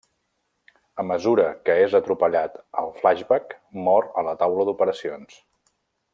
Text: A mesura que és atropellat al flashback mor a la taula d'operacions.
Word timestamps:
A 1.01 1.03
mesura 1.09 1.43
que 1.67 1.75
és 1.81 1.93
atropellat 1.99 2.57
al 2.85 2.89
flashback 3.03 3.55
mor 3.89 4.09
a 4.23 4.25
la 4.31 4.35
taula 4.43 4.67
d'operacions. 4.71 5.39